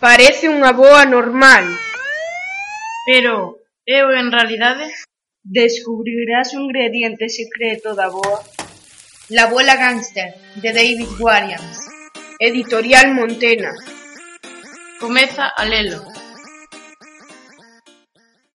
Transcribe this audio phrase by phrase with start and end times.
[0.00, 1.64] Parece unha boa normal.
[3.08, 4.84] Pero eu en realidade?
[5.40, 8.44] Descubrirás o ingrediente secreto da boa.
[9.30, 11.88] La abuela gangster, de David Williams.
[12.38, 13.72] Editorial Montena.
[15.00, 16.25] Comeza a lelo.